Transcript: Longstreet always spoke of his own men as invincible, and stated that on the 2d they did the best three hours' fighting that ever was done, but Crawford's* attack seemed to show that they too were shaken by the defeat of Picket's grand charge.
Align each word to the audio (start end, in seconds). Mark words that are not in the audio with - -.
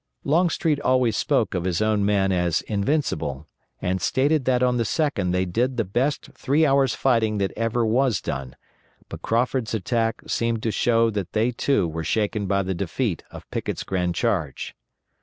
Longstreet 0.23 0.79
always 0.81 1.15
spoke 1.15 1.53
of 1.53 1.63
his 1.63 1.79
own 1.79 2.03
men 2.03 2.31
as 2.31 2.61
invincible, 2.63 3.47
and 3.79 4.01
stated 4.01 4.45
that 4.45 4.63
on 4.63 4.77
the 4.77 4.83
2d 4.83 5.31
they 5.31 5.45
did 5.45 5.77
the 5.77 5.83
best 5.83 6.31
three 6.33 6.65
hours' 6.65 6.95
fighting 6.95 7.37
that 7.37 7.51
ever 7.55 7.85
was 7.85 8.19
done, 8.19 8.55
but 9.09 9.21
Crawford's* 9.21 9.75
attack 9.75 10.23
seemed 10.25 10.63
to 10.63 10.71
show 10.71 11.11
that 11.11 11.33
they 11.33 11.51
too 11.51 11.87
were 11.87 12.03
shaken 12.03 12.47
by 12.47 12.63
the 12.63 12.73
defeat 12.73 13.21
of 13.29 13.47
Picket's 13.51 13.83
grand 13.83 14.15
charge. 14.15 14.73